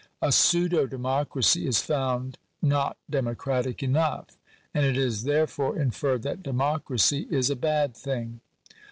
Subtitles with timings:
[0.19, 4.29] A pseudo democracy is found not democratic enough,
[4.73, 8.41] and it is therefore inferred that democracy is a bad thing!